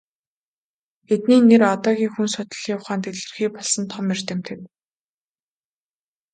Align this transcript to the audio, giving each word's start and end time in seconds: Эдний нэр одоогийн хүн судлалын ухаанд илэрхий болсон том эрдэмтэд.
Эдний 1.13 1.41
нэр 1.49 1.61
одоогийн 1.73 2.11
хүн 2.13 2.27
судлалын 2.35 2.77
ухаанд 2.77 3.03
илэрхий 3.11 3.49
болсон 3.53 3.83
том 3.91 4.05
эрдэмтэд. 4.15 4.61